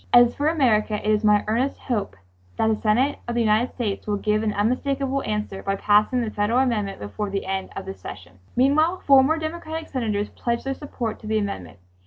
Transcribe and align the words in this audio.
As 0.11 0.33
for 0.33 0.47
America 0.47 0.95
it 0.95 1.05
is 1.05 1.23
my 1.23 1.43
earnest 1.45 1.77
hope 1.77 2.15
that 2.57 2.65
the 2.67 2.75
Senate 2.81 3.19
of 3.27 3.35
the 3.35 3.41
United 3.41 3.71
States 3.75 4.07
will 4.07 4.17
give 4.17 4.41
an 4.41 4.51
unmistakable 4.51 5.21
answer 5.21 5.61
by 5.61 5.75
passing 5.75 6.21
the 6.21 6.31
federal 6.31 6.57
amendment 6.57 6.97
before 6.99 7.29
the 7.29 7.45
end 7.45 7.69
of 7.75 7.85
this 7.85 8.01
session." 8.01 8.39
Meanwhile 8.55 9.03
four 9.05 9.23
more 9.23 9.37
Democratic 9.37 9.87
Senators 9.89 10.29
pledged 10.31 10.65
their 10.65 10.73
support 10.73 11.19
to 11.19 11.27
the 11.27 11.37
amendment. 11.37 11.77